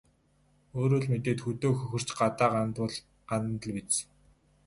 [0.79, 2.95] Өөрөө л мэдээд хөдөө хөхөрч, гадаа гандвал
[3.29, 3.95] гандана л биз.